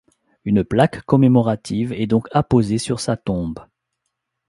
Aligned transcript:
Une 0.45 0.63
plaque 0.63 1.03
commémorative 1.03 1.93
est 1.93 2.07
donc 2.07 2.27
apposée 2.31 2.79
sur 2.79 2.99
sa 2.99 3.17
tombe. 3.17 3.59